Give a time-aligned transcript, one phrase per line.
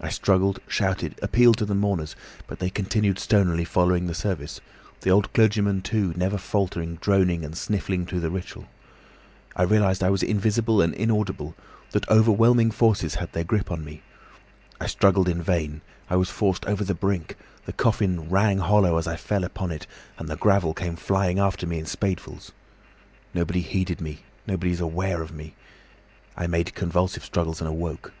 [0.00, 4.62] I struggled, shouted, appealed to the mourners, but they continued stonily following the service;
[5.02, 8.64] the old clergyman, too, never faltered droning and sniffing through the ritual.
[9.54, 11.54] I realised I was invisible and inaudible,
[11.90, 14.00] that overwhelming forces had their grip on me.
[14.80, 19.06] I struggled in vain, I was forced over the brink, the coffin rang hollow as
[19.06, 19.86] I fell upon it,
[20.18, 22.52] and the gravel came flying after me in spadefuls.
[23.34, 25.56] Nobody heeded me, nobody was aware of me.
[26.38, 28.14] I made convulsive struggles and awoke.